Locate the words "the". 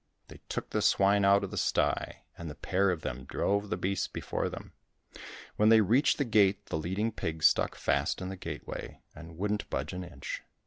0.71-0.81, 1.51-1.59, 2.49-2.55, 3.69-3.77, 6.17-6.25, 6.69-6.79, 8.29-8.35